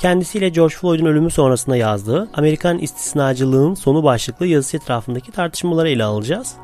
[0.00, 6.54] Kendisiyle George Floyd'un ölümü sonrasında yazdığı Amerikan İstisnacılığın Sonu başlıklı yazısı etrafındaki tartışmaları ele alacağız.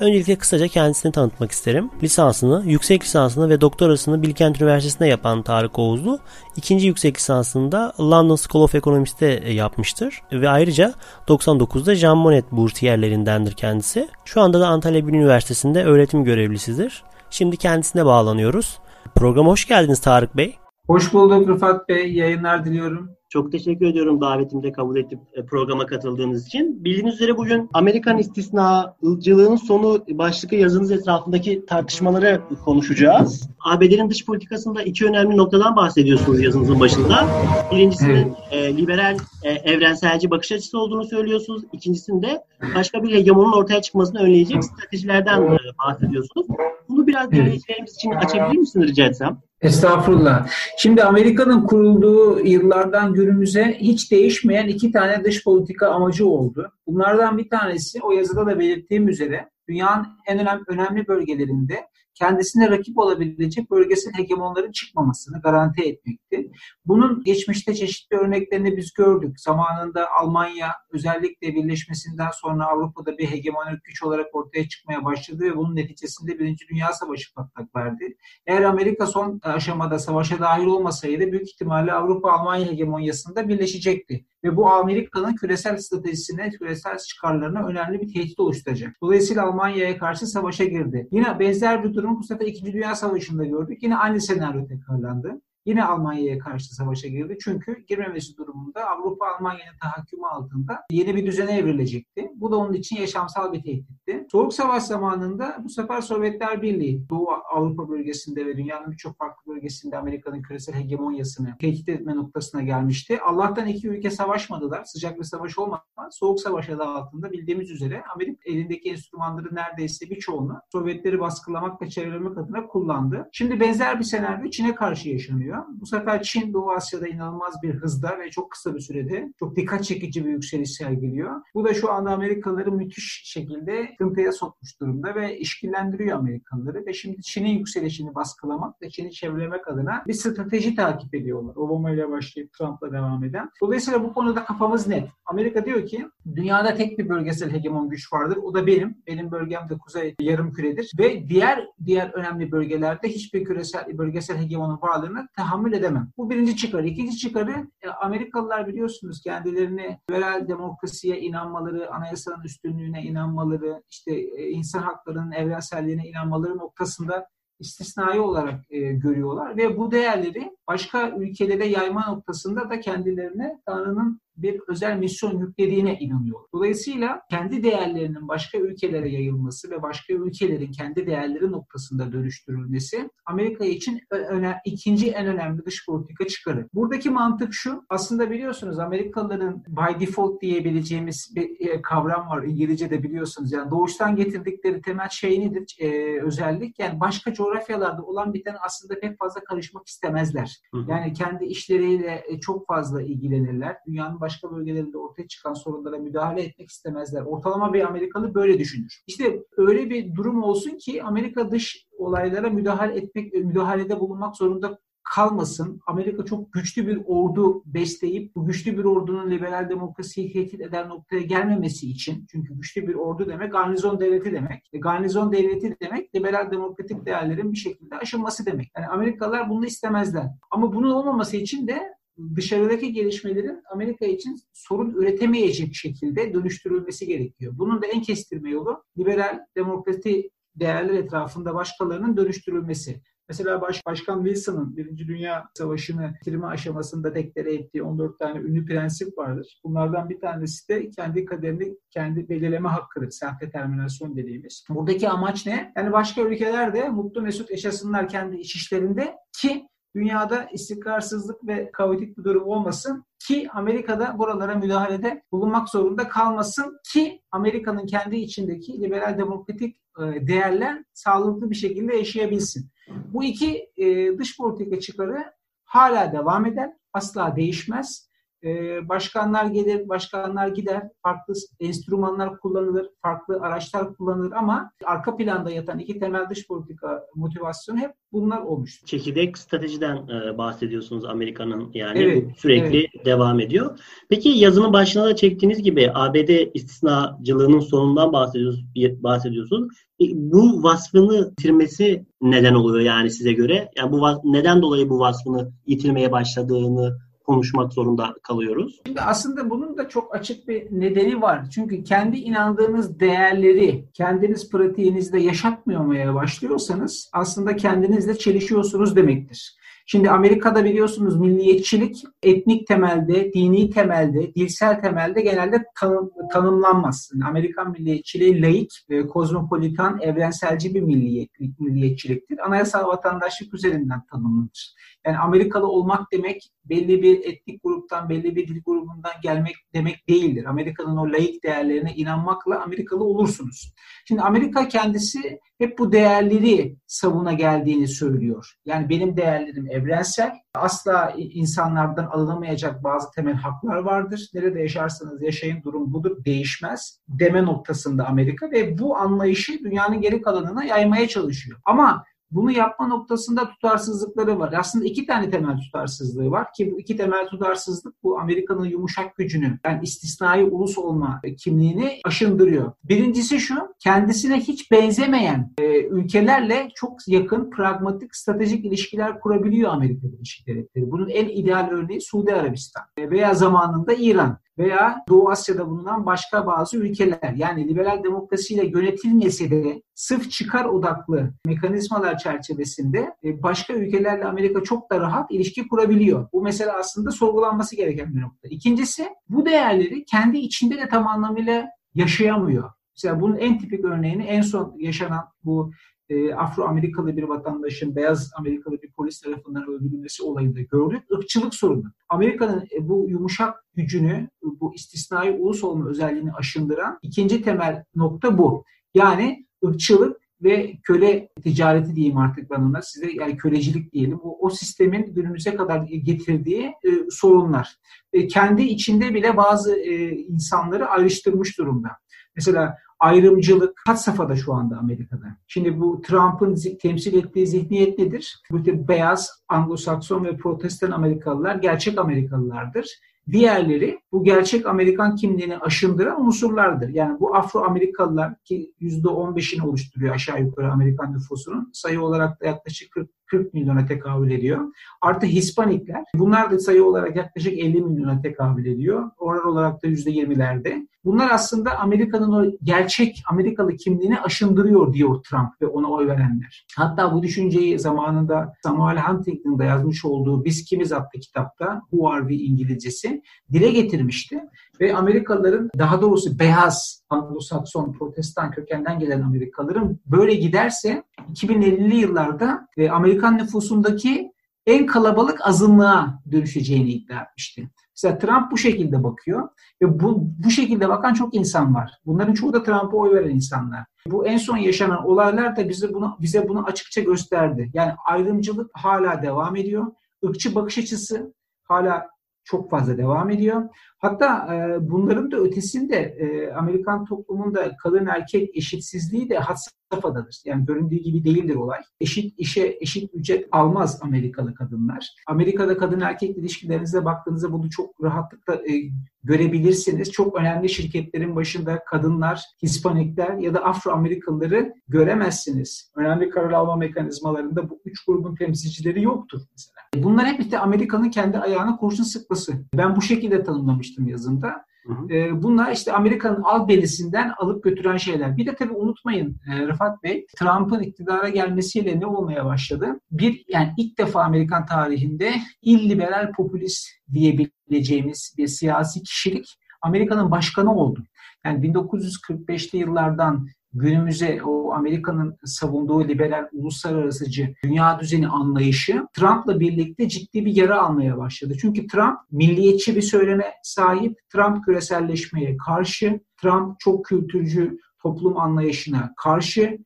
[0.00, 1.90] Öncelikle kısaca kendisini tanıtmak isterim.
[2.02, 6.18] Lisansını, yüksek lisansını ve doktorasını Bilkent Üniversitesi'nde yapan Tarık Oğuzlu,
[6.56, 10.22] ikinci yüksek lisansını da London School of Economics'te yapmıştır.
[10.32, 10.94] Ve ayrıca
[11.28, 14.08] 99'da Jean Monnet bursiyerlerindendir kendisi.
[14.24, 17.04] Şu anda da Antalya Bilim Üniversitesi'nde öğretim görevlisidir.
[17.30, 18.78] Şimdi kendisine bağlanıyoruz.
[19.14, 20.56] Programa hoş geldiniz Tarık Bey.
[20.90, 22.12] Hoş bulduk Rıfat Bey.
[22.12, 23.10] Yayınlar diliyorum.
[23.28, 26.84] Çok teşekkür ediyorum davetimde kabul edip e, programa katıldığınız için.
[26.84, 33.48] Bildiğiniz üzere bugün Amerikan istisnacılığının sonu başlıklı yazınız etrafındaki tartışmaları konuşacağız.
[33.64, 37.26] ABD'nin dış politikasında iki önemli noktadan bahsediyorsunuz yazınızın başında.
[37.72, 38.70] Birincisinin evet.
[38.70, 41.62] e, liberal e, evrenselci bakış açısı olduğunu söylüyorsunuz.
[41.72, 42.44] İkincisinde
[42.74, 46.46] başka bir hegemonun ortaya çıkmasını önleyecek stratejilerden bahsediyorsunuz.
[46.88, 49.40] Bunu biraz dinleyicilerimiz için açabilir misiniz rica etsem?
[49.62, 50.48] Estağfurullah.
[50.78, 56.72] Şimdi Amerika'nın kurulduğu yıllardan günümüze hiç değişmeyen iki tane dış politika amacı oldu.
[56.86, 61.86] Bunlardan bir tanesi o yazıda da belirttiğim üzere dünyanın en önemli bölgelerinde
[62.20, 66.50] kendisine rakip olabilecek bölgesel hegemonların çıkmamasını garanti etmekti.
[66.84, 69.40] Bunun geçmişte çeşitli örneklerini biz gördük.
[69.40, 75.76] Zamanında Almanya özellikle birleşmesinden sonra Avrupa'da bir hegemonik güç olarak ortaya çıkmaya başladı ve bunun
[75.76, 78.16] neticesinde Birinci Dünya Savaşı patlak verdi.
[78.46, 85.34] Eğer Amerika son aşamada savaşa dahil olmasaydı büyük ihtimalle Avrupa-Almanya hegemonyasında birleşecekti ve bu Amerika'nın
[85.34, 88.96] küresel stratejisine, küresel çıkarlarına önemli bir tehdit oluşturacak.
[89.02, 91.08] Dolayısıyla Almanya'ya karşı savaşa girdi.
[91.12, 92.72] Yine benzer bir durum bu sefer 2.
[92.72, 93.82] Dünya Savaşı'nda gördük.
[93.82, 97.38] Yine aynı senaryo tekrarlandı yine Almanya'ya karşı savaşa girdi.
[97.44, 102.30] Çünkü girmemesi durumunda Avrupa Almanya'nın tahakkümü altında yeni bir düzene evrilecekti.
[102.34, 104.26] Bu da onun için yaşamsal bir tehditti.
[104.32, 109.98] Soğuk Savaş zamanında bu sefer Sovyetler Birliği Doğu Avrupa bölgesinde ve dünyanın birçok farklı bölgesinde
[109.98, 113.20] Amerika'nın küresel hegemonyasını tehdit etme noktasına gelmişti.
[113.20, 114.84] Allah'tan iki ülke savaşmadılar.
[114.84, 120.60] Sıcak bir savaş olmadı Soğuk Savaş adı altında bildiğimiz üzere Amerika elindeki enstrümanları neredeyse birçoğunu
[120.72, 123.28] Sovyetleri baskılamak ve çevrelemek adına kullandı.
[123.32, 125.49] Şimdi benzer bir senaryo Çin'e karşı yaşanıyor.
[125.68, 129.84] Bu sefer Çin Doğu Asya'da inanılmaz bir hızda ve çok kısa bir sürede çok dikkat
[129.84, 131.42] çekici bir yükseliş sergiliyor.
[131.54, 137.22] Bu da şu anda Amerikalıları müthiş şekilde sıkıntıya sokmuş durumda ve işkillendiriyor Amerikalıları ve şimdi
[137.22, 141.56] Çin'in yükselişini baskılamak ve Çin'i çevrelemek adına bir strateji takip ediyorlar.
[141.56, 143.50] Obama ile başlayıp Trump'la devam eden.
[143.62, 145.08] Dolayısıyla bu konuda kafamız net.
[145.26, 148.36] Amerika diyor ki dünyada tek bir bölgesel hegemon güç vardır.
[148.36, 148.96] O da benim.
[149.06, 154.78] Benim bölgem de kuzey yarım küredir ve diğer diğer önemli bölgelerde hiçbir küresel bölgesel hegemonun
[154.82, 156.08] varlığını tahammül edemem.
[156.16, 156.86] Bu birinci çıkarı.
[156.86, 164.82] İkinci çıkarı e, Amerikalılar biliyorsunuz kendilerini liberal demokrasiye inanmaları, anayasanın üstünlüğüne inanmaları, işte e, insan
[164.82, 167.26] haklarının evrenselliğine inanmaları noktasında
[167.58, 174.60] istisnai olarak e, görüyorlar ve bu değerleri başka ülkelere yayma noktasında da kendilerine Tanrı'nın bir
[174.68, 176.40] özel misyon yüklediğine inanıyor.
[176.54, 184.00] Dolayısıyla kendi değerlerinin başka ülkelere yayılması ve başka ülkelerin kendi değerleri noktasında dönüştürülmesi Amerika için
[184.10, 186.68] öne, ikinci en önemli dış politika çıkarı.
[186.74, 193.52] Buradaki mantık şu, aslında biliyorsunuz Amerikalıların by default diyebileceğimiz bir e, kavram var İngilizce'de biliyorsunuz.
[193.52, 195.76] Yani doğuştan getirdikleri temel şey nedir?
[195.80, 200.60] Ee, özellik yani başka coğrafyalarda olan biten aslında pek fazla karışmak istemezler.
[200.88, 203.76] Yani kendi işleriyle e, çok fazla ilgilenirler.
[203.86, 207.22] Dünyanın başka bölgelerinde ortaya çıkan sorunlara müdahale etmek istemezler.
[207.22, 209.02] Ortalama bir Amerikalı böyle düşünür.
[209.06, 214.78] İşte öyle bir durum olsun ki Amerika dış olaylara müdahale etmek, müdahalede bulunmak zorunda
[215.14, 215.80] kalmasın.
[215.86, 221.22] Amerika çok güçlü bir ordu besleyip bu güçlü bir ordunun liberal demokrasiyi tehdit eden noktaya
[221.22, 224.68] gelmemesi için çünkü güçlü bir ordu demek garnizon devleti demek.
[224.72, 228.72] E, garnizon devleti demek liberal demokratik değerlerin bir şekilde aşılması demek.
[228.76, 230.26] Yani Amerikalılar bunu istemezler.
[230.50, 231.99] Ama bunun olmaması için de
[232.36, 237.52] dışarıdaki gelişmelerin Amerika için sorun üretemeyecek şekilde dönüştürülmesi gerekiyor.
[237.56, 243.00] Bunun da en kestirme yolu liberal demokrasi değerler etrafında başkalarının dönüştürülmesi.
[243.30, 249.18] Mesela Baş, Başkan Wilson'ın Birinci Dünya Savaşı'nı bitirme aşamasında deklare ettiği 14 tane ünlü prensip
[249.18, 249.60] vardır.
[249.64, 253.10] Bunlardan bir tanesi de kendi kaderini kendi belirleme hakkıdır.
[253.10, 254.64] Self-determinasyon dediğimiz.
[254.68, 255.72] Buradaki amaç ne?
[255.76, 262.24] Yani başka ülkelerde mutlu mesut yaşasınlar kendi iç işlerinde ki dünyada istikrarsızlık ve kaotik bir
[262.24, 269.76] durum olmasın ki Amerika'da buralara müdahalede bulunmak zorunda kalmasın ki Amerika'nın kendi içindeki liberal demokratik
[269.76, 272.70] e, değerler sağlıklı bir şekilde yaşayabilsin.
[272.88, 275.24] Bu iki e, dış politika çıkarı
[275.64, 278.09] hala devam eder, asla değişmez
[278.44, 285.78] e, başkanlar gelir, başkanlar gider, farklı enstrümanlar kullanılır, farklı araçlar kullanılır ama arka planda yatan
[285.78, 288.86] iki temel dış politika motivasyonu hep bunlar olmuştur.
[288.86, 293.06] Çekirdek stratejiden e, bahsediyorsunuz Amerika'nın yani evet, sürekli evet.
[293.06, 293.78] devam ediyor.
[294.08, 298.64] Peki yazının başına da çektiğiniz gibi ABD istisnacılığının sonundan bahsediyorsunuz.
[299.02, 299.74] bahsediyorsunuz.
[300.00, 303.70] E, bu vasfını yitirmesi neden oluyor yani size göre?
[303.76, 306.98] Yani bu neden dolayı bu vasfını yitirmeye başladığını
[307.30, 308.80] konuşmak zorunda kalıyoruz.
[308.86, 311.50] Şimdi aslında bunun da çok açık bir nedeni var.
[311.50, 319.59] Çünkü kendi inandığınız değerleri kendiniz pratiğinizde yaşatmamaya başlıyorsanız aslında kendinizle çelişiyorsunuz demektir.
[319.92, 327.10] Şimdi Amerika'da biliyorsunuz milliyetçilik etnik temelde, dini temelde, dilsel temelde genelde tanım, tanımlanmaz.
[327.14, 332.46] Yani Amerikan milliyetçiliği laik, e, kozmopolitan, evrenselci bir milliyetlik, milliyetçiliktir.
[332.46, 334.74] Anayasal vatandaşlık üzerinden tanımlanır.
[335.06, 340.44] Yani Amerikalı olmak demek belli bir etnik gruptan, belli bir dil grubundan gelmek demek değildir.
[340.44, 343.72] Amerika'nın o laik değerlerine inanmakla Amerikalı olursunuz.
[344.08, 348.54] Şimdi Amerika kendisi hep bu değerleri savuna geldiğini söylüyor.
[348.64, 350.32] Yani benim değerlerim evrensel.
[350.54, 354.30] Asla insanlardan alınamayacak bazı temel haklar vardır.
[354.34, 356.24] Nerede yaşarsanız yaşayın durum budur.
[356.24, 357.00] Değişmez.
[357.08, 361.60] Deme noktasında Amerika ve bu anlayışı dünyanın geri kalanına yaymaya çalışıyor.
[361.64, 364.54] Ama bunu yapma noktasında tutarsızlıkları var.
[364.58, 369.58] Aslında iki tane temel tutarsızlığı var ki bu iki temel tutarsızlık bu Amerika'nın yumuşak gücünü
[369.64, 372.72] yani istisnai ulus olma kimliğini aşındırıyor.
[372.84, 380.46] Birincisi şu kendisine hiç benzemeyen e, ülkelerle çok yakın pragmatik stratejik ilişkiler kurabiliyor Amerika Birleşik
[380.46, 380.90] Devletleri.
[380.90, 386.46] Bunun en ideal örneği Suudi Arabistan e, veya zamanında İran veya Doğu Asya'da bulunan başka
[386.46, 387.34] bazı ülkeler.
[387.36, 394.90] Yani liberal demokrasiyle yönetilmese de sırf çıkar odaklı mekanizmalar çerçevesinde e, başka ülkelerle Amerika çok
[394.90, 396.28] da rahat ilişki kurabiliyor.
[396.32, 398.48] Bu mesele aslında sorgulanması gereken bir nokta.
[398.48, 402.70] İkincisi bu değerleri kendi içinde de tam anlamıyla yaşayamıyor.
[402.96, 405.72] Mesela bunun en tipik örneğini en son yaşanan bu
[406.10, 411.02] e, Afro-Amerikalı bir vatandaşın beyaz Amerikalı bir polis tarafından öldürülmesi olayında gördük.
[411.10, 411.84] Irkçılık sorunu.
[412.08, 418.64] Amerika'nın e, bu yumuşak gücünü, bu istisnai ulus olma özelliğini aşındıran ikinci temel nokta bu.
[418.94, 424.20] Yani ırkçılık ve köle ticareti diyeyim artık ben ona size yani kölecilik diyelim.
[424.22, 427.76] O, o sistemin günümüze kadar getirdiği e, sorunlar.
[428.12, 431.88] E, kendi içinde bile bazı e, insanları ayrıştırmış durumda.
[432.36, 435.36] Mesela ayrımcılık had safhada şu anda Amerika'da.
[435.46, 438.42] Şimdi bu Trump'ın temsil ettiği zihniyet nedir?
[438.50, 443.00] Bu beyaz, Anglo-Sakson ve Protestan Amerikalılar gerçek Amerikalılardır.
[443.30, 446.88] Diğerleri bu gerçek Amerikan kimliğini aşındıran unsurlardır.
[446.88, 453.10] Yani bu Afro-Amerikalılar ki %15'ini oluşturuyor aşağı yukarı Amerikan nüfusunun sayı olarak da yaklaşık 40,
[453.30, 454.60] 40 milyona tekabül ediyor.
[455.00, 459.10] Artı Hispanikler bunlar da sayı olarak yaklaşık 50 milyona tekabül ediyor.
[459.18, 460.86] Oran olarak da %20'lerde.
[461.04, 466.66] Bunlar aslında Amerika'nın o gerçek Amerikalı kimliğini aşındırıyor diyor Trump ve ona oy verenler.
[466.76, 472.34] Hatta bu düşünceyi zamanında Samuel Huntington'da yazmış olduğu Biz Kimiz adlı kitapta Who Are We
[472.34, 473.22] İngilizcesi
[473.52, 474.40] dile getirmişti.
[474.80, 482.90] Ve Amerikalıların daha doğrusu beyaz Anglo-Sakson protestan kökenden gelen Amerikalıların böyle giderse 2050'li yıllarda e,
[482.90, 484.32] Amerikan nüfusundaki
[484.66, 487.70] en kalabalık azınlığa dönüşeceğini iddia etmişti.
[487.96, 489.48] Mesela Trump bu şekilde bakıyor
[489.82, 491.92] ve bu, bu şekilde bakan çok insan var.
[492.06, 493.84] Bunların çoğu da Trump'a oy veren insanlar.
[494.06, 497.70] Bu en son yaşanan olaylar da bize bunu bize bunu açıkça gösterdi.
[497.74, 499.86] Yani ayrımcılık hala devam ediyor.
[500.22, 501.34] Irkçı bakış açısı
[501.64, 502.06] hala
[502.50, 503.62] çok fazla devam ediyor.
[503.98, 509.56] Hatta e, bunların da ötesinde e, Amerikan toplumunda kadın erkek eşitsizliği de had
[509.90, 510.42] safhadadır.
[510.44, 511.80] Yani göründüğü gibi değildir olay.
[512.00, 515.08] Eşit işe eşit ücret almaz Amerikalı kadınlar.
[515.26, 518.90] Amerika'da kadın erkek ilişkilerinize baktığınızda bunu çok rahatlıkla e,
[519.24, 520.12] görebilirsiniz.
[520.12, 525.92] Çok önemli şirketlerin başında kadınlar, Hispanikler ya da Afro Amerikalıları göremezsiniz.
[525.96, 530.04] Önemli karar alma mekanizmalarında bu üç grubun temsilcileri yoktur mesela.
[530.04, 532.39] Bunlar hep işte Amerika'nın kendi ayağına kurşun sıkması.
[532.74, 534.64] Ben bu şekilde tanımlamıştım yazımda.
[534.86, 535.12] Hı hı.
[535.12, 538.36] Ee, bunlar işte Amerika'nın albenisinden alıp götüren şeyler.
[538.36, 543.00] Bir de tabii unutmayın e, Rıfat Bey, Trump'ın iktidara gelmesiyle ne olmaya başladı?
[543.10, 551.04] Bir yani ilk defa Amerikan tarihinde illiberal popülist diyebileceğimiz bir siyasi kişilik Amerika'nın başkanı oldu.
[551.44, 560.44] Yani 1945'li yıllardan günümüze o Amerika'nın savunduğu liberal uluslararasıcı dünya düzeni anlayışı Trump'la birlikte ciddi
[560.44, 561.54] bir yara almaya başladı.
[561.60, 569.78] Çünkü Trump milliyetçi bir söyleme sahip, Trump küreselleşmeye karşı, Trump çok kültürcü toplum anlayışına karşı,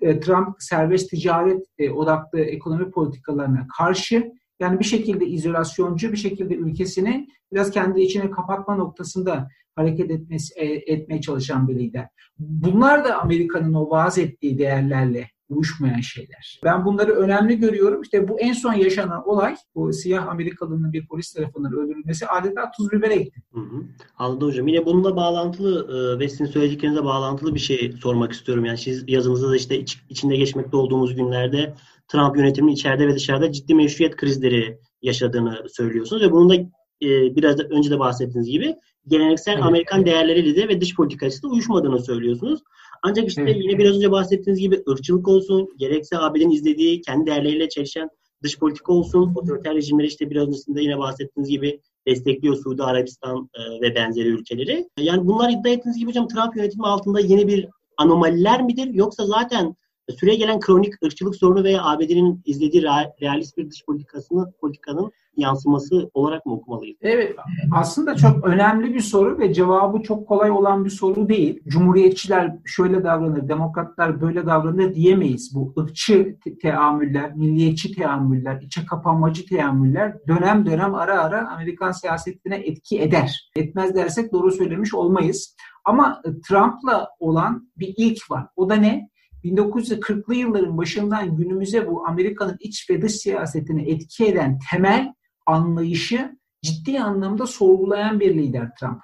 [0.00, 4.32] e, Trump serbest ticaret e, odaklı ekonomi politikalarına karşı
[4.64, 10.92] yani bir şekilde izolasyoncu bir şekilde ülkesini biraz kendi içine kapatma noktasında hareket etmesi, e,
[10.92, 12.08] etmeye çalışan bir lider.
[12.38, 16.60] Bunlar da Amerika'nın o vaaz ettiği değerlerle uyuşmayan şeyler.
[16.64, 18.02] Ben bunları önemli görüyorum.
[18.02, 22.92] İşte bu en son yaşanan olay, bu siyah Amerikalının bir polis tarafından öldürülmesi adeta tuz
[22.92, 23.42] biber ekti.
[23.52, 23.82] Hı hı.
[24.18, 24.68] Anladım hocam.
[24.68, 28.64] Yine bununla bağlantılı e, ve sizin söylediklerinize bağlantılı bir şey sormak istiyorum.
[28.64, 31.74] Yani siz yazınızda da işte iç, içinde geçmekte olduğumuz günlerde
[32.08, 36.54] Trump yönetiminin içeride ve dışarıda ciddi meşruiyet krizleri yaşadığını söylüyorsunuz ve bunun da
[37.02, 38.76] e, biraz da önce de bahsettiğiniz gibi
[39.08, 40.06] geleneksel evet, Amerikan evet.
[40.06, 42.60] değerleriyle de ve dış politikasıyla uyuşmadığını söylüyorsunuz.
[43.06, 43.56] Ancak işte evet.
[43.60, 48.08] yine biraz önce bahsettiğiniz gibi ırkçılık olsun, gerekse ABD'nin izlediği kendi değerleriyle çelişen
[48.42, 53.80] dış politika olsun, otoriter rejimleri işte biraz öncesinde yine bahsettiğiniz gibi destekliyor Suudi Arabistan e,
[53.80, 54.88] ve benzeri ülkeleri.
[54.98, 58.94] Yani bunlar iddia ettiğiniz gibi hocam Trump yönetimi altında yeni bir anomaliler midir?
[58.94, 59.76] Yoksa zaten
[60.12, 62.82] süre gelen kronik ırkçılık sorunu veya ABD'nin izlediği
[63.22, 66.96] realist bir dış politikasını politikanın yansıması olarak mı okumalıyız?
[67.02, 67.36] Evet.
[67.72, 71.62] Aslında çok önemli bir soru ve cevabı çok kolay olan bir soru değil.
[71.68, 75.54] Cumhuriyetçiler şöyle davranır, demokratlar böyle davranır diyemeyiz.
[75.54, 83.00] Bu ırkçı teamüller, milliyetçi teamüller, içe kapanmacı teamüller dönem dönem ara ara Amerikan siyasetine etki
[83.00, 83.50] eder.
[83.56, 85.56] Etmez dersek doğru söylemiş olmayız.
[85.84, 88.46] Ama Trump'la olan bir ilk var.
[88.56, 89.08] O da ne?
[89.44, 95.14] 1940'lı yılların başından günümüze bu Amerika'nın iç ve dış siyasetini etki eden temel
[95.46, 99.00] anlayışı ciddi anlamda sorgulayan bir lider Trump.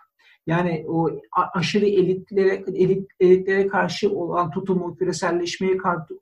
[0.46, 1.10] Yani o
[1.54, 5.76] aşırı elitlere, elit, elitlere karşı olan tutumu, küreselleşmeye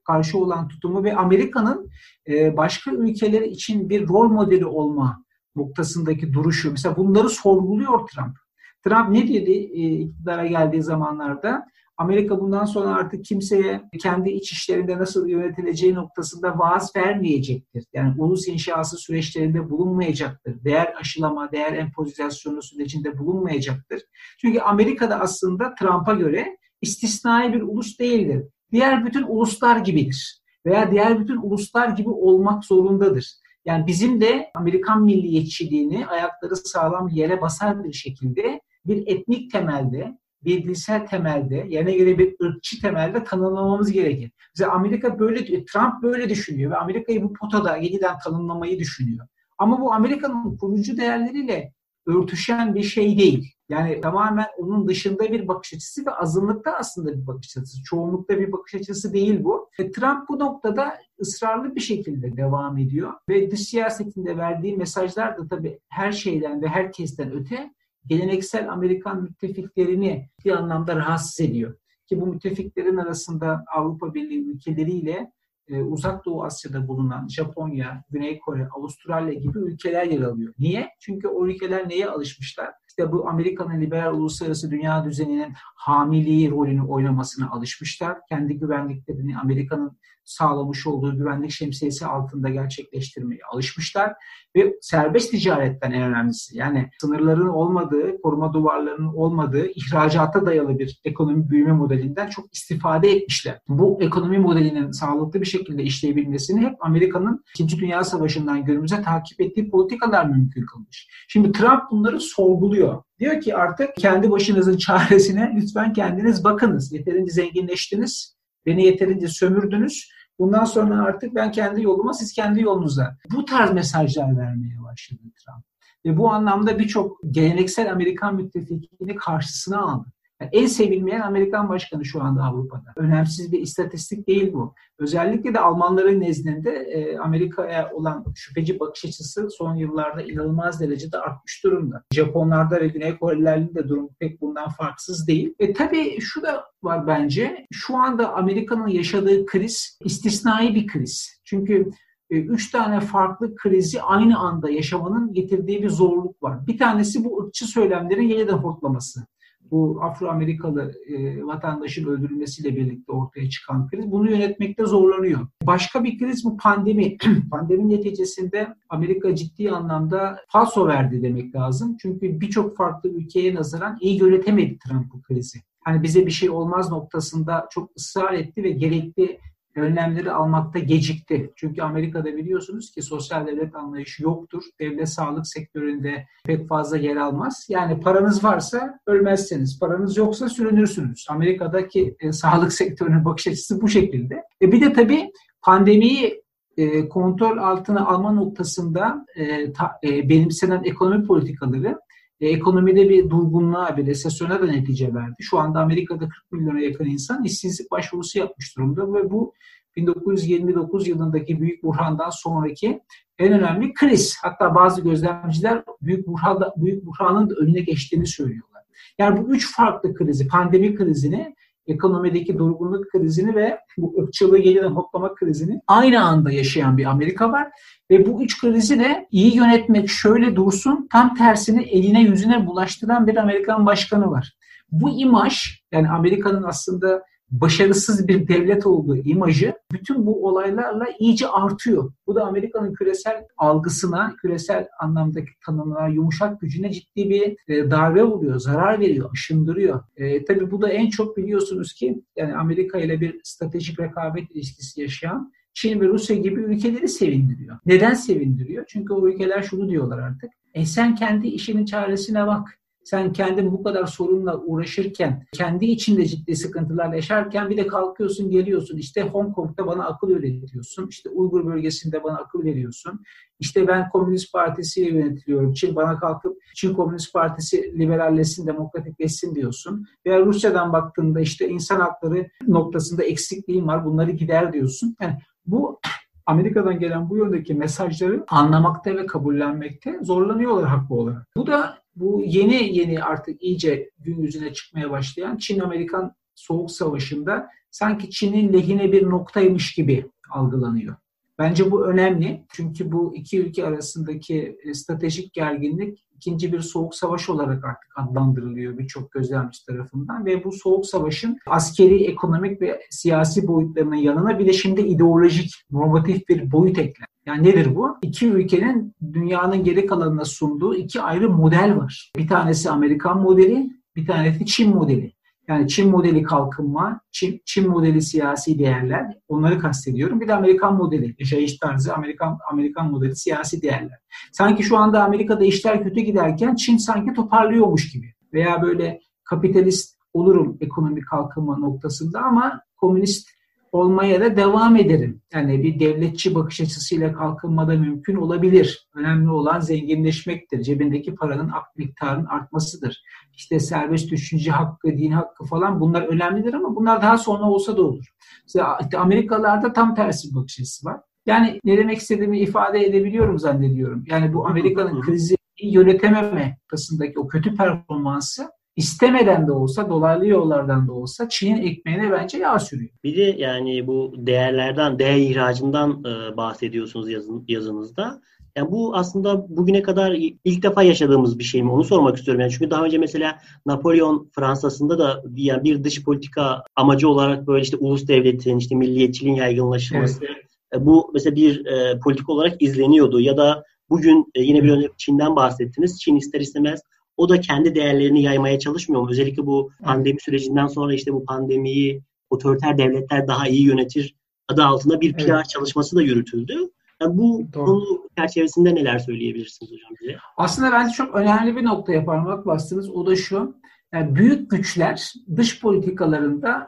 [0.05, 1.91] karşı olan tutumu ve Amerika'nın
[2.29, 5.25] e, başka ülkeler için bir rol modeli olma
[5.57, 6.71] noktasındaki duruşu.
[6.71, 8.37] Mesela bunları sorguluyor Trump.
[8.85, 11.67] Trump ne dedi e, iktidara geldiği zamanlarda?
[11.99, 17.85] Amerika bundan sonra artık kimseye kendi iç işlerinde nasıl yönetileceği noktasında vaaz vermeyecektir.
[17.93, 20.65] Yani ulus inşası süreçlerinde bulunmayacaktır.
[20.65, 24.03] Değer aşılama, değer empozisyonu sürecinde bulunmayacaktır.
[24.41, 28.45] Çünkü Amerika'da aslında Trump'a göre istisnai bir ulus değildir.
[28.73, 30.43] Diğer bütün uluslar gibidir.
[30.67, 33.33] Veya diğer bütün uluslar gibi olmak zorundadır.
[33.65, 40.65] Yani bizim de Amerikan milliyetçiliğini ayakları sağlam yere basar bir şekilde bir etnik temelde bir
[40.65, 44.33] dilsel temelde, yerine göre bir ırkçı temelde tanımlamamız gerekir.
[44.57, 49.27] Mesela Amerika böyle, Trump böyle düşünüyor ve Amerika'yı bu potada yeniden tanımlamayı düşünüyor.
[49.59, 51.73] Ama bu Amerika'nın kurucu değerleriyle
[52.07, 53.55] örtüşen bir şey değil.
[53.69, 57.83] Yani tamamen onun dışında bir bakış açısı ve azınlıkta aslında bir bakış açısı.
[57.85, 59.71] Çoğunlukta bir bakış açısı değil bu.
[59.81, 63.13] Ve Trump bu noktada ısrarlı bir şekilde devam ediyor.
[63.29, 67.71] Ve dış siyasetinde verdiği mesajlar da tabii her şeyden ve herkesten öte
[68.09, 71.75] geleneksel Amerikan müttefiklerini bir anlamda rahatsız ediyor.
[72.07, 75.33] Ki bu müttefiklerin arasında Avrupa Birliği ülkeleriyle
[75.69, 80.55] e, Uzak Doğu Asya'da bulunan Japonya, Güney Kore, Avustralya gibi ülkeler yer alıyor.
[80.59, 80.89] Niye?
[81.01, 82.71] Çünkü o ülkeler neye alışmışlar?
[82.89, 88.19] İşte bu Amerika'nın liberal uluslararası dünya düzeninin hamiliği rolünü oynamasına alışmışlar.
[88.29, 89.99] Kendi güvenliklerini Amerika'nın
[90.29, 94.13] sağlamış olduğu güvenlik şemsiyesi altında gerçekleştirmeye alışmışlar
[94.57, 101.51] ve serbest ticaretten en önemlisi yani sınırların olmadığı, koruma duvarlarının olmadığı ihracata dayalı bir ekonomi
[101.51, 103.61] büyüme modelinden çok istifade etmişler.
[103.69, 107.79] Bu ekonomi modelinin sağlıklı bir şekilde işleyebilmesini hep Amerika'nın 2.
[107.79, 111.09] Dünya Savaşı'ndan günümüze takip ettiği politikalar mümkün kılmış.
[111.29, 113.03] Şimdi Trump bunları sorguluyor.
[113.19, 116.93] Diyor ki artık kendi başınızın çaresine lütfen kendiniz bakınız.
[116.93, 120.11] Yeterince zenginleştiniz, beni yeterince sömürdünüz.
[120.39, 123.17] Bundan sonra artık ben kendi yoluma, siz kendi yolunuza.
[123.33, 125.65] Bu tarz mesajlar vermeye başladı Trump.
[126.05, 130.09] Ve bu anlamda birçok geleneksel Amerikan müttefikini karşısına aldı.
[130.41, 132.93] Yani en sevilmeyen Amerikan başkanı şu anda Avrupa'da.
[132.97, 134.75] Önemsiz bir istatistik değil bu.
[134.99, 141.65] Özellikle de Almanların nezdinde e, Amerika'ya olan şüpheci bakış açısı son yıllarda inanılmaz derecede artmış
[141.65, 142.05] durumda.
[142.15, 145.55] Japonlarda ve Güney Korelilerin de durum pek bundan farksız değil.
[145.59, 147.67] E tabii şu da var bence.
[147.73, 151.41] Şu anda Amerika'nın yaşadığı kriz istisnai bir kriz.
[151.45, 151.91] Çünkü
[152.31, 156.67] e, üç tane farklı krizi aynı anda yaşamanın getirdiği bir zorluk var.
[156.67, 159.27] Bir tanesi bu ırkçı söylemlerin yeniden hortlaması
[159.71, 165.47] bu Afro-Amerikalı e, vatandaşın öldürülmesiyle birlikte ortaya çıkan kriz bunu yönetmekte zorlanıyor.
[165.67, 167.17] Başka bir kriz bu pandemi.
[167.51, 171.97] Pandemi neticesinde Amerika ciddi anlamda falso verdi demek lazım.
[172.03, 175.59] Çünkü birçok farklı ülkeye nazaran iyi yönetemedi Trump bu krizi.
[175.85, 179.39] hani bize bir şey olmaz noktasında çok ısrar etti ve gerekli
[179.81, 181.53] önlemleri almakta gecikti.
[181.57, 184.63] Çünkü Amerika'da biliyorsunuz ki sosyal devlet anlayışı yoktur.
[184.81, 187.67] Devlet sağlık sektöründe pek fazla yer almaz.
[187.69, 191.27] Yani paranız varsa ölmezseniz, paranız yoksa sürünürsünüz.
[191.31, 194.43] Amerika'daki e, sağlık sektörünün bakış açısı bu şekilde.
[194.63, 195.33] E bir de tabii
[195.63, 196.43] pandemiyi
[196.77, 201.99] e, kontrol altına alma noktasında e, ta, e, benimsenen ekonomi politikaları
[202.41, 205.37] e, ekonomide bir durgunluğa, bir resesyona da netice verdi.
[205.41, 209.55] Şu anda Amerika'da 40 milyona yakın insan işsizlik başvurusu yapmış durumda ve bu
[209.97, 213.01] 1929 yılındaki büyük buhrandan sonraki
[213.39, 214.37] en önemli kriz.
[214.43, 218.83] Hatta bazı gözlemciler büyük buhranda, büyük buhranın da önüne geçtiğini söylüyorlar.
[219.19, 221.55] Yani bu üç farklı krizi, pandemi krizini,
[221.89, 227.69] ekonomideki durgunluk krizini ve bu ırkçılığı yeniden hoplama krizini aynı anda yaşayan bir Amerika var.
[228.11, 233.37] Ve bu üç krizi de iyi yönetmek şöyle dursun, tam tersini eline yüzüne bulaştıran bir
[233.37, 234.55] Amerikan başkanı var.
[234.91, 242.13] Bu imaj, yani Amerika'nın aslında başarısız bir devlet olduğu imajı bütün bu olaylarla iyice artıyor.
[242.27, 248.59] Bu da Amerika'nın küresel algısına, küresel anlamdaki tanımına, yumuşak gücüne ciddi bir e, darbe vuruyor,
[248.59, 250.01] zarar veriyor, aşındırıyor.
[250.17, 255.01] E, tabii bu da en çok biliyorsunuz ki yani Amerika ile bir stratejik rekabet ilişkisi
[255.01, 257.79] yaşayan Çin ve Rusya gibi ülkeleri sevindiriyor.
[257.87, 258.85] Neden sevindiriyor?
[258.89, 260.51] Çünkü o ülkeler şunu diyorlar artık.
[260.75, 262.79] E sen kendi işinin çaresine bak
[263.11, 268.97] sen kendin bu kadar sorunla uğraşırken, kendi içinde ciddi sıkıntılar yaşarken bir de kalkıyorsun geliyorsun.
[268.97, 271.09] İşte Hong Kong'da bana akıl öğretiyorsun.
[271.09, 273.21] İşte Uygur bölgesinde bana akıl veriyorsun.
[273.61, 275.73] İşte ben Komünist Partisi yönetiliyorum.
[275.73, 280.07] Çin bana kalkıp Çin Komünist Partisi liberalleşsin, demokratikleşsin diyorsun.
[280.27, 284.05] Veya Rusya'dan baktığında işte insan hakları noktasında eksikliğim var.
[284.05, 285.17] Bunları gider diyorsun.
[285.21, 286.01] Yani bu
[286.47, 291.47] Amerika'dan gelen bu yöndeki mesajları anlamakta ve kabullenmekte zorlanıyorlar haklı olarak.
[291.57, 298.31] Bu da bu yeni yeni artık iyice gün yüzüne çıkmaya başlayan Çin-Amerikan Soğuk Savaşı'nda sanki
[298.31, 301.17] Çin'in lehine bir noktaymış gibi algılanıyor.
[301.59, 307.49] Bence bu önemli çünkü bu iki ülke arasındaki e, stratejik gerginlik ikinci bir soğuk savaş
[307.49, 314.17] olarak artık adlandırılıyor birçok gözlemci tarafından ve bu soğuk savaşın askeri, ekonomik ve siyasi boyutlarının
[314.17, 317.29] yanına bir de şimdi ideolojik, normatif bir boyut ekler.
[317.49, 318.19] Yani nedir bu?
[318.23, 322.33] İki ülkenin dünyanın geri kalanına sunduğu iki ayrı model var.
[322.37, 325.33] Bir tanesi Amerikan modeli, bir tanesi Çin modeli.
[325.69, 330.41] Yani Çin modeli kalkınma, Çin, Çin modeli siyasi değerler, onları kastediyorum.
[330.41, 334.19] Bir de Amerikan modeli, yaşayış tarzı, Amerikan Amerikan modeli siyasi değerler.
[334.53, 338.27] Sanki şu anda Amerika'da işler kötü giderken Çin sanki toparlıyormuş gibi.
[338.53, 343.49] Veya böyle kapitalist olurum ekonomik kalkınma noktasında ama komünist
[343.93, 345.43] olmaya da devam ederim.
[345.55, 349.09] Yani bir devletçi bakış açısıyla kalkınmada mümkün olabilir.
[349.15, 350.83] Önemli olan zenginleşmektir.
[350.83, 353.23] Cebindeki paranın miktarının artmasıdır.
[353.57, 358.03] İşte serbest düşünce hakkı, din hakkı falan bunlar önemlidir ama bunlar daha sonra olsa da
[358.03, 358.25] olur.
[358.65, 361.21] Mesela işte Amerikalılarda tam tersi bir bakış açısı var.
[361.47, 364.25] Yani ne demek istediğimi ifade edebiliyorum zannediyorum.
[364.27, 368.69] Yani bu Amerika'nın krizi yönetememe noktasındaki o kötü performansı
[368.99, 373.11] istemeden de olsa dolaylı yollardan da olsa Çin'in ekmeğine bence yağ sürüyor.
[373.25, 378.41] Bir de yani bu değerlerden, değer ihracından e, bahsediyorsunuz yazın, yazınızda.
[378.77, 380.33] Yani bu aslında bugüne kadar
[380.65, 381.91] ilk defa yaşadığımız bir şey mi?
[381.91, 382.61] Onu sormak istiyorum.
[382.61, 387.83] Yani çünkü daha önce mesela Napolyon Fransa'sında da yani bir dış politika amacı olarak böyle
[387.83, 390.57] işte ulus devletin, işte milliyetçiliğin yaygınlaşması evet.
[390.95, 393.41] E, bu mesela bir e, politik olarak izleniyordu.
[393.41, 396.21] Ya da bugün e, yine bir örnek Çin'den bahsettiniz.
[396.21, 397.03] Çin ister istemez
[397.39, 399.31] o da kendi değerlerini yaymaya çalışmıyor mu?
[399.31, 404.35] Özellikle bu pandemi sürecinden sonra işte bu pandemiyi otoriter devletler daha iyi yönetir
[404.69, 405.69] adı altında bir PR evet.
[405.69, 406.75] çalışması da yürütüldü.
[407.23, 407.85] Yani bu Doğru.
[407.85, 410.37] konu çerçevesinde neler söyleyebilirsiniz hocam bize?
[410.57, 413.11] Aslında bence çok önemli bir noktaya parmak bastınız.
[413.11, 413.77] O da şu.
[414.13, 416.87] Yani büyük güçler dış politikalarında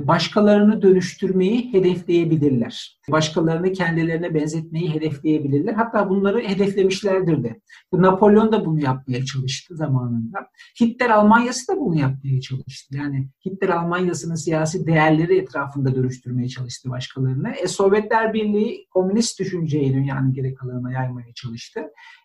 [0.00, 2.98] başkalarını dönüştürmeyi hedefleyebilirler.
[3.10, 5.72] Başkalarını kendilerine benzetmeyi hedefleyebilirler.
[5.72, 7.60] Hatta bunları hedeflemişlerdir de.
[7.92, 10.38] Napolyon da bunu yapmaya çalıştı zamanında.
[10.80, 12.96] Hitler Almanyası da bunu yapmaya çalıştı.
[12.96, 17.50] Yani Hitler Almanyası'nın siyasi değerleri etrafında dönüştürmeye çalıştı başkalarını.
[17.50, 21.80] E, Sovyetler Birliği komünist düşünceyi dünyanın geri kalanına yaymaya çalıştı.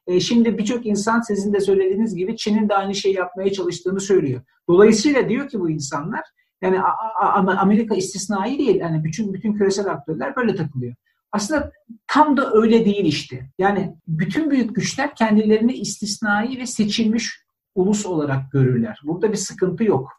[0.08, 4.42] E, şimdi birçok insan sizin de söylediğiniz gibi Çin'in de aynı şeyi yapmaya çalıştığını söylüyor.
[4.70, 6.22] Dolayısıyla diyor ki bu insanlar
[6.64, 6.80] yani
[7.60, 8.76] Amerika istisnai değil.
[8.76, 10.96] Yani bütün bütün küresel aktörler böyle takılıyor.
[11.32, 11.72] Aslında
[12.08, 13.50] tam da öyle değil işte.
[13.58, 17.44] Yani bütün büyük güçler kendilerini istisnai ve seçilmiş
[17.76, 19.00] ulus olarak görürler.
[19.04, 20.12] Burada bir sıkıntı yok.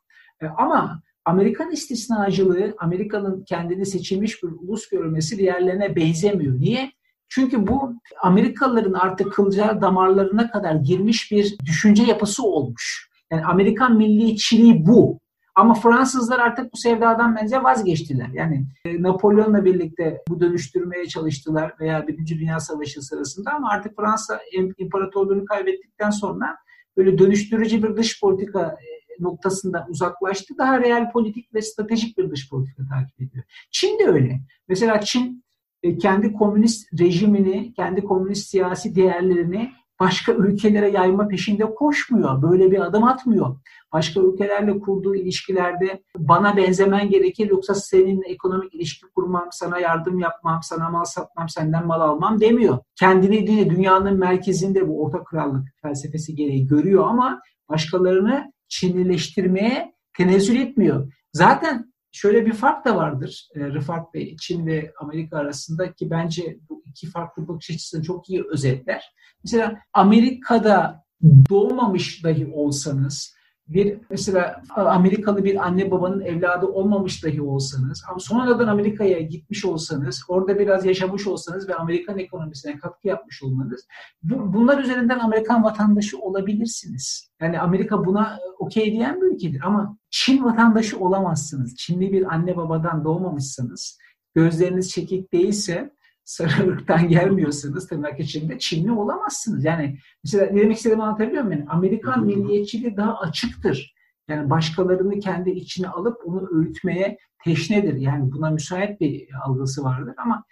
[0.43, 6.61] E, ama Amerikan istisnacılığı, Amerika'nın kendini seçilmiş bir ulus görmesi diğerlerine benzemiyor.
[6.61, 6.93] Niye?
[7.29, 13.11] Çünkü bu Amerikalıların artık kılcal damarlarına kadar girmiş bir düşünce yapısı olmuş.
[13.31, 15.21] Yani Amerikan milliyetçiliği bu.
[15.55, 18.29] Ama Fransızlar artık bu sevdadan bence vazgeçtiler.
[18.33, 24.41] Yani e, Napolyon'la birlikte bu dönüştürmeye çalıştılar veya Birinci Dünya Savaşı sırasında ama artık Fransa
[24.79, 26.57] imparatorluğunu kaybettikten sonra
[26.97, 30.55] böyle dönüştürücü bir dış politika e, noktasında uzaklaştı.
[30.59, 33.45] Daha real politik ve stratejik bir dış politika takip ediyor.
[33.71, 34.41] Çin de öyle.
[34.69, 35.45] Mesela Çin
[35.83, 42.43] e, kendi komünist rejimini, kendi komünist siyasi değerlerini başka ülkelere yayma peşinde koşmuyor.
[42.43, 43.57] Böyle bir adım atmıyor.
[43.93, 50.61] Başka ülkelerle kurduğu ilişkilerde bana benzemen gerekir yoksa seninle ekonomik ilişki kurmam, sana yardım yapmam,
[50.63, 52.79] sana mal satmam, senden mal almam demiyor.
[52.97, 61.13] Kendini yine dünyanın merkezinde bu orta krallık felsefesi gereği görüyor ama başkalarını Çinlileştirmeye tenezzül etmiyor.
[61.33, 66.59] Zaten şöyle bir fark da vardır e, Rıfat Bey, Çin ve Amerika arasında ki bence
[66.69, 69.15] bu iki farklı bakış açısını çok iyi özetler.
[69.45, 71.05] Mesela Amerika'da
[71.51, 73.35] doğmamış dahi olsanız
[73.69, 80.23] bir mesela Amerikalı bir anne babanın evladı olmamış dahi olsanız ama sonradan Amerika'ya gitmiş olsanız
[80.29, 83.87] orada biraz yaşamış olsanız ve Amerikan ekonomisine katkı yapmış olmanız
[84.23, 87.31] bu, bunlar üzerinden Amerikan vatandaşı olabilirsiniz.
[87.41, 91.77] Yani Amerika buna okey diyen bir ülkedir ama Çin vatandaşı olamazsınız.
[91.77, 93.99] Çinli bir anne babadan doğmamışsanız
[94.35, 95.91] gözleriniz çekik değilse
[96.25, 99.65] sarı ırktan gelmiyorsanız tırnak içinde Çinli olamazsınız.
[99.65, 101.65] Yani mesela ne demek istediğimi anlatabiliyor muyum?
[101.69, 103.95] Amerikan milliyetçiliği daha açıktır.
[104.29, 107.95] Yani başkalarını kendi içine alıp onu öğütmeye teşnedir.
[107.95, 110.45] Yani buna müsait bir algısı vardır ama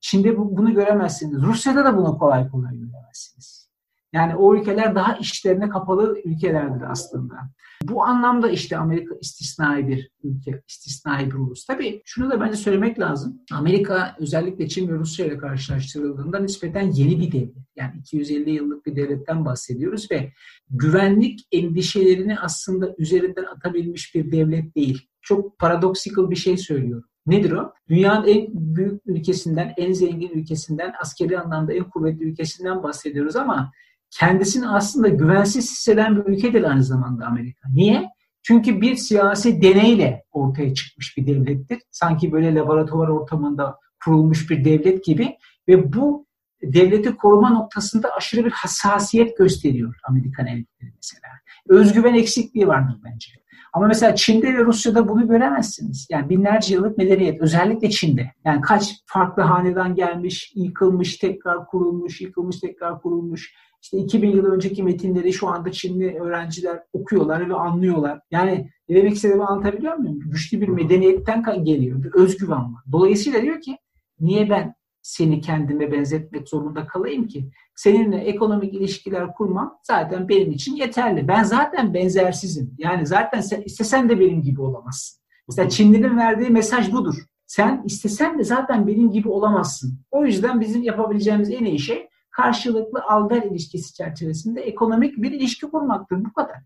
[0.00, 1.42] Çin'de bunu göremezsiniz.
[1.42, 3.67] Rusya'da da bunu kolay kolay göremezsiniz.
[4.12, 7.34] Yani o ülkeler daha işlerine kapalı ülkelerdir aslında.
[7.82, 11.66] Bu anlamda işte Amerika istisnai bir ülke, istisnai bir ulus.
[11.66, 13.40] Tabii şunu da bence söylemek lazım.
[13.52, 17.54] Amerika özellikle Çin ve Rusya ile karşılaştırıldığında nispeten yeni bir devlet.
[17.76, 20.32] Yani 250 yıllık bir devletten bahsediyoruz ve
[20.70, 25.08] güvenlik endişelerini aslında üzerinden atabilmiş bir devlet değil.
[25.22, 27.08] Çok paradoksikal bir şey söylüyorum.
[27.26, 27.72] Nedir o?
[27.88, 33.72] Dünyanın en büyük ülkesinden, en zengin ülkesinden, askeri anlamda en kuvvetli ülkesinden bahsediyoruz ama
[34.10, 37.68] kendisini aslında güvensiz hisseden bir ülkedir aynı zamanda Amerika.
[37.68, 38.08] Niye?
[38.42, 41.78] Çünkü bir siyasi deneyle ortaya çıkmış bir devlettir.
[41.90, 45.36] Sanki böyle laboratuvar ortamında kurulmuş bir devlet gibi
[45.68, 46.26] ve bu
[46.62, 51.32] devleti koruma noktasında aşırı bir hassasiyet gösteriyor Amerikan elitleri mesela.
[51.68, 53.30] Özgüven eksikliği vardır bence.
[53.72, 56.06] Ama mesela Çin'de ve Rusya'da bunu göremezsiniz.
[56.10, 58.32] Yani binlerce yıllık medeniyet özellikle Çin'de.
[58.44, 64.82] Yani kaç farklı haneden gelmiş, yıkılmış, tekrar kurulmuş, yıkılmış, tekrar kurulmuş işte 2000 yıl önceki
[64.82, 68.20] metinleri şu anda Çinli öğrenciler okuyorlar ve anlıyorlar.
[68.30, 70.20] Yani ne demek istediğimi anlatabiliyor muyum?
[70.20, 72.02] Güçlü bir medeniyetten geliyor.
[72.02, 72.82] Bir özgüven var.
[72.92, 73.78] Dolayısıyla diyor ki
[74.20, 77.50] niye ben seni kendime benzetmek zorunda kalayım ki?
[77.76, 81.28] Seninle ekonomik ilişkiler kurmam zaten benim için yeterli.
[81.28, 82.74] Ben zaten benzersizim.
[82.78, 85.20] Yani zaten sen istesen de benim gibi olamazsın.
[85.48, 87.14] Mesela Çinli'nin verdiği mesaj budur.
[87.46, 89.98] Sen istesen de zaten benim gibi olamazsın.
[90.10, 92.07] O yüzden bizim yapabileceğimiz en iyi şey
[92.42, 96.24] karşılıklı al-ver ilişkisi çerçevesinde ekonomik bir ilişki kurmaktır.
[96.24, 96.56] Bu kadar.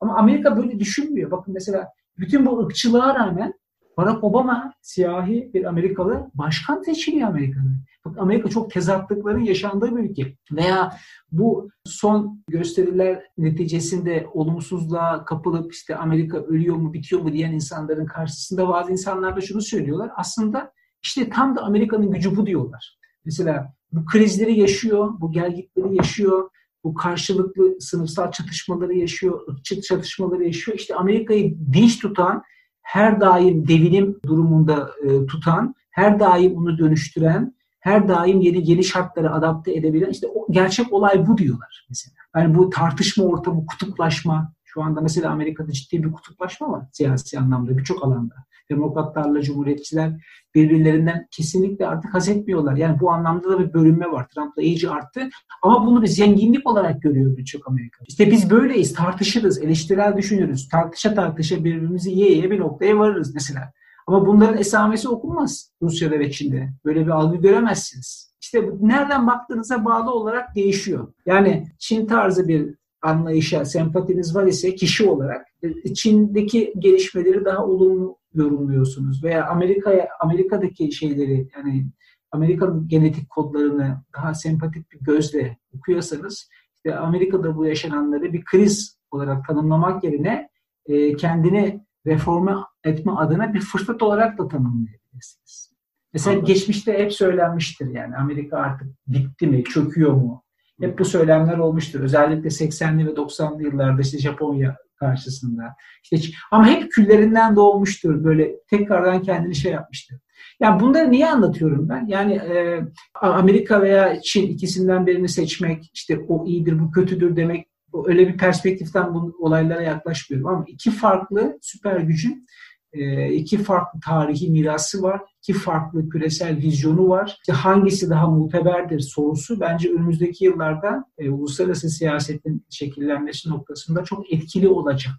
[0.00, 1.30] Ama Amerika böyle düşünmüyor.
[1.30, 1.88] Bakın mesela
[2.18, 3.54] bütün bu ırkçılığa rağmen
[3.96, 7.68] Barack Obama siyahi bir Amerikalı başkan seçiliyor Amerika'da.
[8.04, 10.36] Bak Amerika çok tezatlıkların yaşandığı bir ülke.
[10.52, 10.96] Veya
[11.32, 18.68] bu son gösteriler neticesinde olumsuzluğa kapılıp işte Amerika ölüyor mu bitiyor mu diyen insanların karşısında
[18.68, 20.10] bazı insanlar da şunu söylüyorlar.
[20.16, 22.98] Aslında işte tam da Amerika'nın gücü bu diyorlar.
[23.24, 26.50] Mesela bu krizleri yaşıyor, bu gelgitleri yaşıyor,
[26.84, 30.78] bu karşılıklı sınıfsal çatışmaları yaşıyor, ırkçı çatışmaları yaşıyor.
[30.78, 32.42] İşte Amerika'yı dinç tutan,
[32.82, 39.32] her daim devinim durumunda e, tutan, her daim onu dönüştüren, her daim yeni yeni şartları
[39.32, 42.14] adapte edebilen işte o, gerçek olay bu diyorlar mesela.
[42.36, 47.78] Yani bu tartışma ortamı, kutuplaşma, şu anda mesela Amerika'da ciddi bir kutuplaşma var siyasi anlamda
[47.78, 48.34] birçok alanda.
[48.70, 50.12] Demokratlarla Cumhuriyetçiler
[50.54, 52.76] birbirlerinden kesinlikle artık haz etmiyorlar.
[52.76, 54.28] Yani bu anlamda da bir bölünme var.
[54.28, 55.28] Trump'la iyice arttı.
[55.62, 58.04] Ama bunu bir zenginlik olarak görüyor birçok Amerika.
[58.08, 58.94] İşte biz böyleyiz.
[58.94, 60.68] Tartışırız, eleştirel düşünürüz.
[60.68, 63.72] Tartışa tartışa birbirimizi yiye yiye bir noktaya varırız mesela.
[64.06, 66.68] Ama bunların esamesi okunmaz Rusya'da ve Çin'de.
[66.84, 68.34] Böyle bir algı göremezsiniz.
[68.40, 71.12] İşte nereden baktığınıza bağlı olarak değişiyor.
[71.26, 78.16] Yani Çin tarzı bir anlayışa sempatiniz var ise kişi olarak e, Çin'deki gelişmeleri daha olumlu
[78.34, 81.86] yorumluyorsunuz veya Amerika'ya Amerika'daki şeyleri yani
[82.32, 89.46] Amerika'nın genetik kodlarını daha sempatik bir gözle okuyorsanız işte Amerika'da bu yaşananları bir kriz olarak
[89.46, 90.48] tanımlamak yerine
[90.86, 92.52] e, kendini reforme
[92.84, 95.72] etme adına bir fırsat olarak da tanımlayabilirsiniz.
[96.12, 96.46] Mesela Anladım.
[96.46, 100.42] geçmişte hep söylenmiştir yani Amerika artık bitti mi, çöküyor mu?
[100.80, 102.00] Hep bu söylemler olmuştur.
[102.00, 105.62] Özellikle 80'li ve 90'lı yıllarda işte Japonya karşısında.
[106.02, 108.24] İşte, ama hep küllerinden doğmuştur.
[108.24, 110.18] Böyle tekrardan kendini şey yapmıştır.
[110.60, 112.06] Yani bunları niye anlatıyorum ben?
[112.06, 112.80] Yani e,
[113.14, 117.66] Amerika veya Çin ikisinden birini seçmek, işte o iyidir, bu kötüdür demek
[118.06, 120.48] öyle bir perspektiften bu olaylara yaklaşmıyorum.
[120.48, 122.46] Ama iki farklı süper gücün
[122.92, 125.20] e, iki farklı tarihi mirası var.
[125.42, 127.36] İki farklı küresel vizyonu var.
[127.40, 134.68] İşte hangisi daha muteberdir sorusu bence önümüzdeki yıllarda e, uluslararası siyasetin şekillenmesi noktasında çok etkili
[134.68, 135.14] olacak.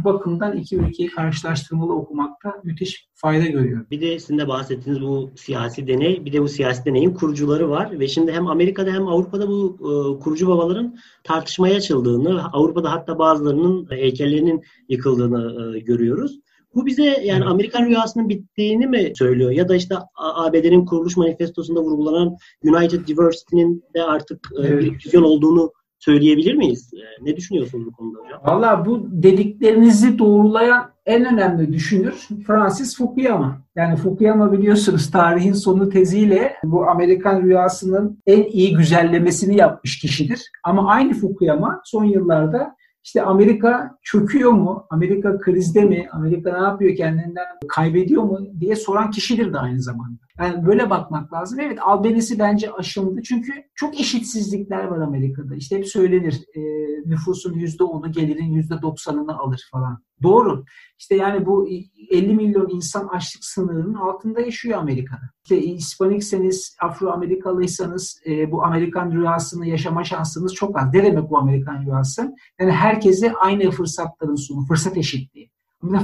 [0.00, 3.86] Bu bakımdan iki ülkeyi karşılaştırmalı okumakta müthiş fayda görüyorum.
[3.90, 8.00] Bir de sizin de bahsettiğiniz bu siyasi deney, bir de bu siyasi deneyin kurucuları var
[8.00, 13.90] ve şimdi hem Amerika'da hem Avrupa'da bu e, kurucu babaların tartışmaya açıldığını, Avrupa'da hatta bazılarının
[13.90, 16.40] heykellerinin yıkıldığını e, görüyoruz.
[16.76, 17.44] Bu bize yani.
[17.44, 19.50] Amerikan rüyasının bittiğini mi söylüyor?
[19.50, 24.82] Ya da işte ABD'nin kuruluş manifestosunda vurgulanan United Diversity'nin de artık e, evet.
[24.82, 26.90] bir vizyon olduğunu söyleyebilir miyiz?
[26.94, 28.40] E, ne düşünüyorsunuz bu konuda hocam?
[28.44, 33.62] Valla bu dediklerinizi doğrulayan en önemli düşünür Francis Fukuyama.
[33.76, 40.50] Yani Fukuyama biliyorsunuz tarihin sonu teziyle bu Amerikan rüyasının en iyi güzellemesini yapmış kişidir.
[40.64, 42.75] Ama aynı Fukuyama son yıllarda
[43.06, 44.86] işte Amerika çöküyor mu?
[44.90, 46.08] Amerika krizde mi?
[46.12, 50.25] Amerika ne yapıyor kendinden kaybediyor mu diye soran kişidir de aynı zamanda.
[50.38, 51.60] Yani böyle bakmak lazım.
[51.60, 53.22] Evet albenisi bence aşıldı.
[53.22, 55.54] Çünkü çok eşitsizlikler var Amerika'da.
[55.54, 56.60] İşte hep söylenir e,
[57.06, 60.02] nüfusun %10'u gelirin %90'ını alır falan.
[60.22, 60.64] Doğru.
[60.98, 61.68] İşte yani bu
[62.10, 65.30] 50 milyon insan açlık sınırının altında yaşıyor Amerika'da.
[65.44, 70.94] İşte Hispanikseniz, Afro-Amerikalıysanız e, bu Amerikan rüyasını yaşama şansınız çok az.
[70.94, 72.34] Ne demek bu Amerikan rüyası?
[72.60, 75.50] Yani herkese aynı fırsatların sunu, fırsat eşitliği.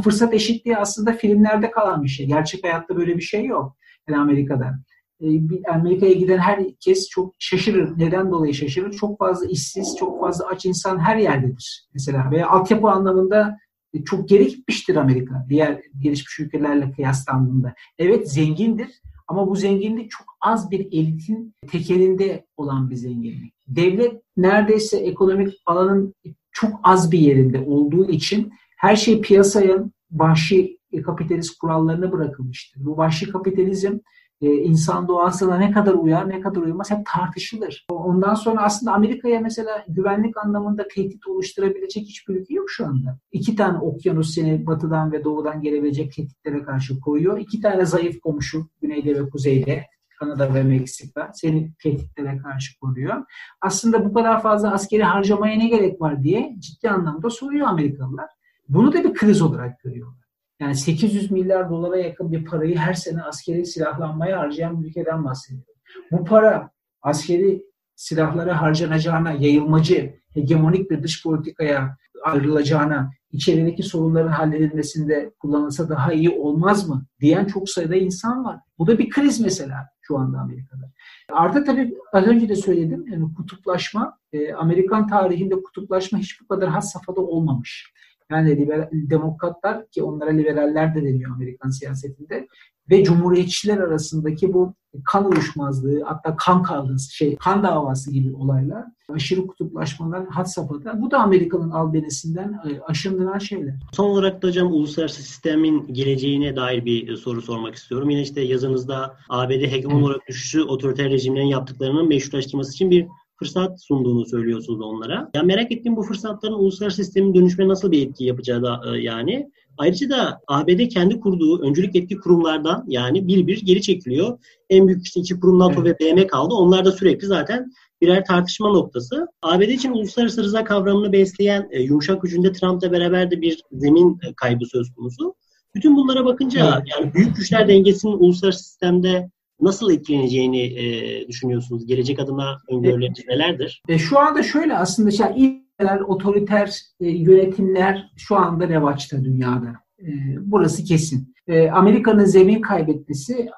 [0.05, 2.27] Fırsat eşitliği aslında filmlerde kalan bir şey.
[2.27, 3.77] Gerçek hayatta böyle bir şey yok.
[4.09, 4.79] Yani Amerika'da.
[5.21, 5.27] E,
[5.71, 7.99] Amerika'ya giden herkes çok şaşırır.
[7.99, 8.93] Neden dolayı şaşırır?
[8.93, 12.31] Çok fazla işsiz, çok fazla aç insan her yerdedir mesela.
[12.31, 13.59] Veya altyapı anlamında
[13.95, 14.53] e, çok geri
[14.97, 17.75] Amerika diğer gelişmiş ülkelerle kıyaslandığında.
[17.99, 23.55] Evet zengindir ama bu zenginlik çok az bir elitin tekelinde olan bir zenginlik.
[23.69, 26.15] Devlet neredeyse ekonomik alanın
[26.53, 32.85] çok az bir yerinde olduğu için her şey piyasaya vahşi kapitalist kurallarına bırakılmıştır.
[32.85, 33.99] Bu vahşi kapitalizm
[34.43, 37.87] e, insan doğasına ne kadar uyar ne kadar uymaz hep tartışılır.
[37.89, 43.19] Ondan sonra aslında Amerika'ya mesela güvenlik anlamında tehdit oluşturabilecek hiçbir ülke yok şu anda.
[43.33, 47.39] İki tane okyanus seni batıdan ve doğudan gelebilecek tehditlere karşı koyuyor.
[47.39, 49.87] İki tane zayıf komşu güneyde ve kuzeyde
[50.19, 53.25] Kanada ve Meksika seni tehditlere karşı koruyor.
[53.61, 58.31] Aslında bu kadar fazla askeri harcamaya ne gerek var diye ciddi anlamda soruyor Amerikalılar.
[58.69, 60.22] Bunu da bir kriz olarak görüyorlar.
[60.63, 65.65] Yani 800 milyar dolara yakın bir parayı her sene askeri silahlanmaya harcayan bir ülkeden bahsediyor.
[66.13, 66.71] Bu para
[67.03, 67.63] askeri
[67.95, 76.89] silahlara harcanacağına, yayılmacı, hegemonik bir dış politikaya ayrılacağına, içerideki sorunların halledilmesinde kullanılsa daha iyi olmaz
[76.89, 78.61] mı diyen çok sayıda insan var.
[78.79, 80.91] Bu da bir kriz mesela şu anda Amerika'da.
[81.33, 86.69] Artı tabii az önce de söyledim yani kutuplaşma, e, Amerikan tarihinde kutuplaşma hiç bu kadar
[86.69, 87.93] has safhada olmamış.
[88.33, 92.49] Yani liberal, demokratlar ki onlara liberaller de deniyor Amerikan siyasetinde
[92.91, 99.47] ve cumhuriyetçiler arasındaki bu kan uyuşmazlığı hatta kan kavgası, şey kan davası gibi olaylar, aşırı
[99.47, 101.03] kutuplaşmalar had safhada.
[101.03, 103.75] Bu da Amerika'nın albenisinden e, aşındıran şeyler.
[103.93, 108.11] Son olarak da hocam uluslararası sistemin geleceğine dair bir e, soru sormak istiyorum.
[108.11, 113.07] Yine işte yazınızda ABD hegemon olarak düşüşü otoriter rejimlerin yaptıklarının meşrulaştırması için bir
[113.43, 115.31] fırsat sunduğunu söylüyorsunuz onlara.
[115.35, 119.51] Ya merak ettiğim bu fırsatların uluslararası sistemin dönüşme nasıl bir etki yapacağı da e, yani.
[119.79, 124.39] Ayrıca da ABD kendi kurduğu öncülük etki kurumlardan yani bir bir geri çekiliyor.
[124.71, 126.01] En büyük işte iki kurum NATO evet.
[126.01, 126.55] ve BM kaldı.
[126.55, 129.27] Onlar da sürekli zaten birer tartışma noktası.
[129.43, 134.35] ABD için uluslararası rıza kavramını besleyen e, yumuşak gücünde Trump'la beraber de bir zemin e,
[134.37, 135.35] kaybı söz konusu.
[135.75, 136.95] Bütün bunlara bakınca evet.
[136.97, 139.31] yani büyük güçler dengesinin uluslararası sistemde
[139.63, 141.87] nasıl etkileneceğini e, düşünüyorsunuz?
[141.87, 143.83] Gelecek adına öngörüleriniz e, nelerdir?
[143.89, 149.73] E, şu anda şöyle aslında şey, ilkeler, otoriter e, yönetimler şu anda revaçta dünyada.
[150.01, 150.07] E,
[150.41, 151.35] burası kesin.
[151.49, 153.49] E, Amerika'nın zemin kaybetmesi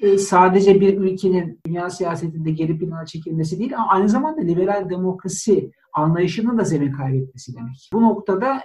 [0.00, 5.70] e, sadece bir ülkenin dünya siyasetinde geri plana çekilmesi değil ama aynı zamanda liberal demokrasi
[5.92, 7.90] anlayışının da zemin kaybetmesi demek.
[7.92, 8.60] Bu noktada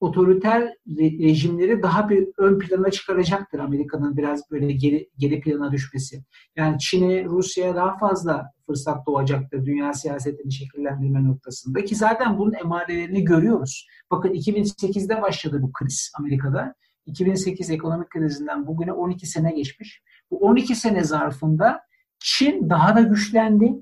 [0.00, 6.24] otoriter rejimleri daha bir ön plana çıkaracaktır Amerika'nın biraz böyle geri, geri plana düşmesi.
[6.56, 13.24] Yani Çin'e, Rusya'ya daha fazla fırsat doğacaktır dünya siyasetini şekillendirme noktasında ki zaten bunun emarelerini
[13.24, 13.86] görüyoruz.
[14.10, 16.74] Bakın 2008'de başladı bu kriz Amerika'da.
[17.06, 20.02] 2008 ekonomik krizinden bugüne 12 sene geçmiş.
[20.30, 21.80] Bu 12 sene zarfında
[22.18, 23.74] Çin daha da güçlendi,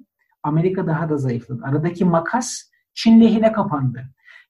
[0.43, 1.63] Amerika daha da zayıfladı.
[1.65, 2.63] Aradaki makas
[2.95, 4.05] Çin lehine kapandı.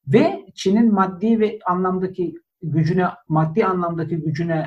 [0.07, 4.65] Ve Çin'in maddi ve anlamdaki gücüne, maddi anlamdaki gücüne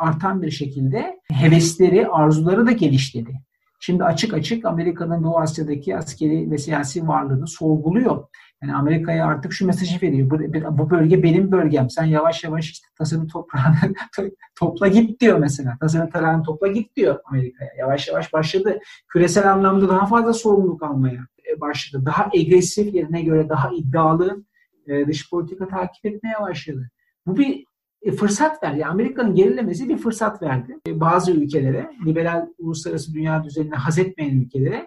[0.00, 3.32] artan bir şekilde hevesleri, arzuları da geliştirdi.
[3.80, 8.24] Şimdi açık açık Amerika'nın Doğu Asya'daki askeri ve siyasi varlığını sorguluyor.
[8.62, 10.30] Yani Amerika'ya artık şu mesajı veriyor.
[10.30, 10.38] Bu,
[10.78, 11.90] bu bölge benim bölgem.
[11.90, 13.74] Sen yavaş yavaş işte tasını toprağını
[14.58, 15.76] topla git diyor mesela.
[15.80, 17.70] Tasını tarağını topla git diyor Amerika'ya.
[17.78, 18.78] Yavaş yavaş başladı.
[19.08, 21.20] Küresel anlamda daha fazla sorumluluk almaya
[21.52, 22.06] e, başladı.
[22.06, 24.44] Daha agresif yerine göre daha iddialı
[24.86, 26.90] e, dış politika takip etmeye başladı.
[27.26, 27.64] Bu bir
[28.02, 28.86] e, fırsat verdi.
[28.86, 30.76] Amerika'nın gerilemesi bir fırsat verdi.
[30.88, 34.86] Bazı ülkelere, liberal uluslararası dünya düzenine haz etmeyen ülkelere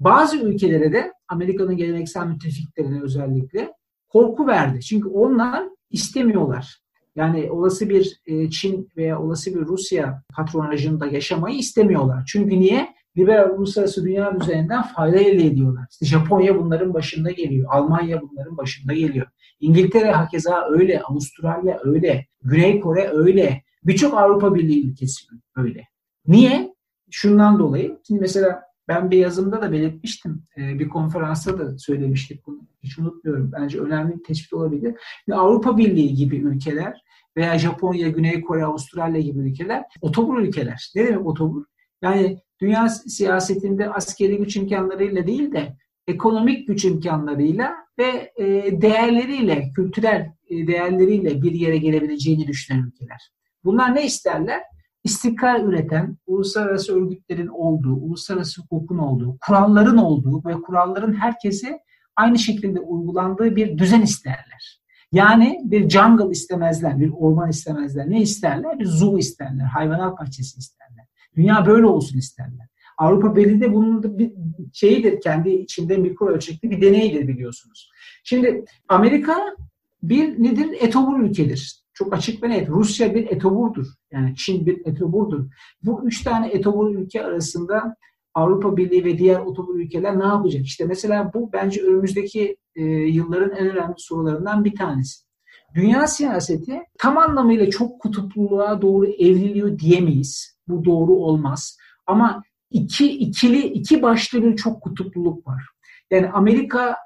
[0.00, 3.72] bazı ülkelere de Amerika'nın geleneksel müttefiklerine özellikle
[4.08, 4.80] korku verdi.
[4.80, 6.80] Çünkü onlar istemiyorlar.
[7.16, 12.24] Yani olası bir e, Çin veya olası bir Rusya patronajında yaşamayı istemiyorlar.
[12.26, 12.94] Çünkü niye?
[13.18, 15.84] Liberal uluslararası dünya düzeninden fayda elde ediyorlar.
[15.90, 17.68] İşte Japonya bunların başında geliyor.
[17.70, 19.26] Almanya bunların başında geliyor.
[19.60, 21.00] İngiltere hakeza öyle.
[21.00, 22.26] Avustralya öyle.
[22.42, 23.62] Güney Kore öyle.
[23.84, 25.84] Birçok Avrupa Birliği ülkesi öyle.
[26.26, 26.74] Niye?
[27.10, 27.98] Şundan dolayı.
[28.06, 30.42] Şimdi mesela ben bir yazımda da belirtmiştim.
[30.56, 32.60] E, bir konferansta da söylemiştik bunu.
[32.82, 33.52] Hiç unutmuyorum.
[33.52, 34.94] Bence önemli bir tespit olabilir.
[35.28, 37.02] Ve Avrupa Birliği gibi ülkeler
[37.36, 40.90] veya Japonya, Güney Kore, Avustralya gibi ülkeler otobur ülkeler.
[40.94, 41.64] Ne demek otobur?
[42.02, 48.44] Yani dünya siyasetinde askeri güç imkanlarıyla değil de ekonomik güç imkanlarıyla ve e,
[48.82, 53.32] değerleriyle, kültürel e, değerleriyle bir yere gelebileceğini düşünen ülkeler.
[53.64, 54.62] Bunlar ne isterler?
[55.04, 61.80] istikrar üreten uluslararası örgütlerin olduğu, uluslararası hukukun olduğu, kuralların olduğu ve kuralların herkese
[62.16, 64.80] aynı şekilde uygulandığı bir düzen isterler.
[65.12, 68.10] Yani bir jungle istemezler, bir orman istemezler.
[68.10, 68.78] Ne isterler?
[68.78, 71.06] Bir zoo isterler, hayvanat bahçesi isterler.
[71.36, 72.66] Dünya böyle olsun isterler.
[72.98, 74.32] Avrupa Birliği de bunun da bir
[74.72, 77.90] şeyidir, kendi içinde mikro ölçekli bir deneydir biliyorsunuz.
[78.24, 79.56] Şimdi Amerika
[80.02, 80.76] bir nedir?
[80.80, 81.80] Etobur ülkedir.
[81.92, 82.68] Çok açık ve net.
[82.68, 83.86] Rusya bir etoburdur.
[84.12, 85.50] Yani Çin bir etoburdur.
[85.82, 87.96] Bu üç tane etobur ülke arasında
[88.34, 90.62] Avrupa Birliği ve diğer otobur ülkeler ne yapacak?
[90.62, 95.29] İşte mesela bu bence önümüzdeki e, yılların en önemli sorularından bir tanesi.
[95.74, 100.58] Dünya siyaseti tam anlamıyla çok kutupluluğa doğru evriliyor diyemeyiz.
[100.68, 101.78] Bu doğru olmaz.
[102.06, 105.62] Ama iki ikili iki başlı bir çok kutupluluk var.
[106.10, 106.96] Yani Amerika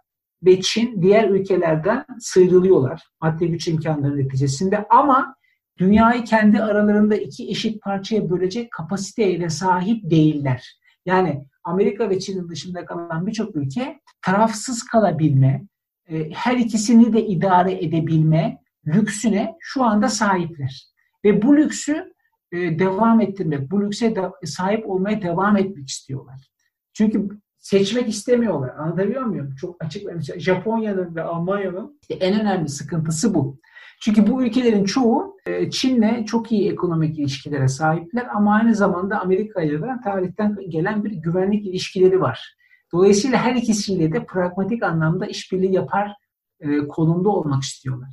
[0.43, 5.37] ve Çin diğer ülkelerden sıyrılıyorlar maddi güç imkanları neticesinde ama
[5.79, 10.79] dünyayı kendi aralarında iki eşit parçaya bölecek kapasiteye sahip değiller.
[11.07, 15.63] Yani Amerika ve Çin'in dışında kalan birçok ülke tarafsız kalabilme,
[16.11, 20.89] e, her ikisini de idare edebilme lüksüne şu anda sahipler.
[21.25, 22.15] Ve bu lüksü
[22.53, 24.15] e, devam ettirmek, bu lükse
[24.45, 26.51] sahip olmaya devam etmek istiyorlar.
[26.93, 28.77] Çünkü seçmek istemiyorlar.
[28.79, 29.55] Anlatabiliyor muyum?
[29.61, 30.03] Çok açık.
[30.37, 33.59] Japonya'nın ve Almanya'nın en önemli sıkıntısı bu.
[34.01, 39.63] Çünkü bu ülkelerin çoğu e, Çin'le çok iyi ekonomik ilişkilere sahipler ama aynı zamanda Amerika
[39.63, 42.57] ile tarihten gelen bir güvenlik ilişkileri var.
[42.95, 46.13] Dolayısıyla her ikisiyle de pragmatik anlamda işbirliği yapar
[46.61, 48.09] e, konumda olmak istiyorlar.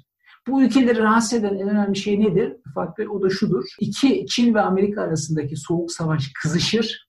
[0.48, 2.58] Bu ülkeleri rahatsız eden en önemli şey nedir?
[2.76, 3.66] Farklı o da şudur.
[3.80, 7.08] İki Çin ve Amerika arasındaki soğuk savaş kızışır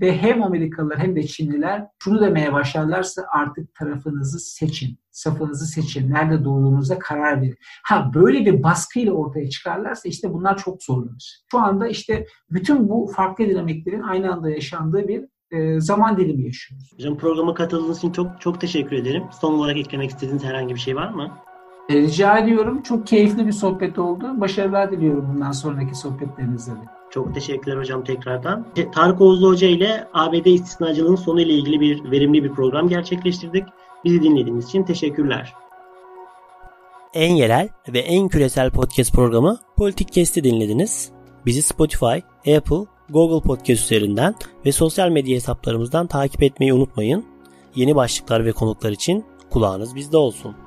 [0.00, 6.44] ve hem Amerikalılar hem de Çinliler şunu demeye başlarlarsa artık tarafınızı seçin, safınızı seçin, nerede
[6.44, 7.58] doğduğunuza karar verin.
[7.84, 11.44] Ha böyle bir baskıyla ortaya çıkarlarsa işte bunlar çok zorlanır.
[11.50, 16.92] Şu anda işte bütün bu farklı dinamiklerin aynı anda yaşandığı bir e, zaman dilimi yaşıyoruz.
[16.94, 19.24] Hocam programa katıldığınız için çok çok teşekkür ederim.
[19.40, 21.30] Son olarak eklemek istediğiniz herhangi bir şey var mı?
[21.88, 22.82] E, rica ediyorum.
[22.82, 24.40] Çok keyifli bir sohbet oldu.
[24.40, 26.84] Başarılar diliyorum bundan sonraki sohbetlerinizde de.
[27.10, 28.66] Çok teşekkürler hocam tekrardan.
[28.94, 33.64] Tarık Oğuzlu Hoca ile ABD istisnacılığının sonu ile ilgili bir verimli bir program gerçekleştirdik.
[34.04, 35.54] Bizi dinlediğiniz için teşekkürler.
[37.14, 41.10] En yerel ve en küresel podcast programı Politik Kesti dinlediniz.
[41.46, 42.18] Bizi Spotify,
[42.56, 44.34] Apple, Google Podcast üzerinden
[44.66, 47.24] ve sosyal medya hesaplarımızdan takip etmeyi unutmayın.
[47.74, 50.65] Yeni başlıklar ve konuklar için kulağınız bizde olsun.